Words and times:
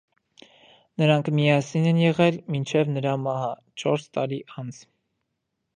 Նրանք 1.01 1.29
միասին 1.39 1.85
են 1.91 1.99
եղել 2.05 2.41
մինչև 2.55 2.91
նրա 2.97 3.15
մահը՝ 3.27 3.53
չորս 3.85 4.13
տարի 4.19 4.43
անց։ 4.65 4.83